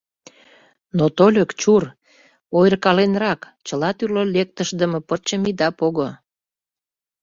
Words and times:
Но 0.97 1.05
тольык, 1.17 1.49
чур, 1.61 1.83
ойыркаленрак, 2.57 3.41
чыла 3.67 3.89
тӱрлӧ 3.97 4.23
лектышдыме 4.35 4.99
пырчым 5.07 5.41
ида 5.49 5.69
пого. 5.79 6.09